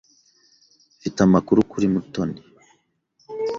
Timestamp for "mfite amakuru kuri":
0.97-1.85